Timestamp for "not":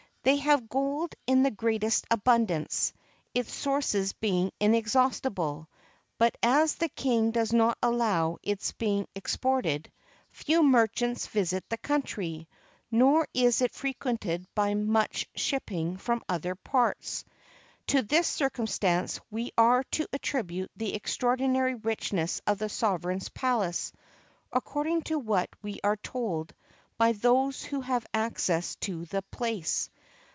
7.51-7.75